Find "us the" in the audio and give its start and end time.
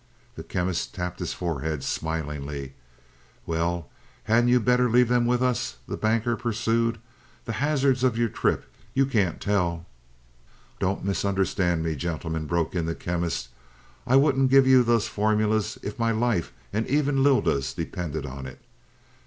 5.43-5.95